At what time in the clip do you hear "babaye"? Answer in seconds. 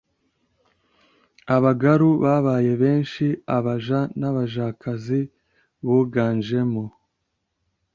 2.23-2.71